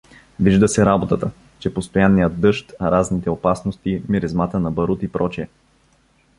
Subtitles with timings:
[0.39, 5.47] Вижда се работата, че постоянният дъжд, разните опасности, миризмата на барут и пр.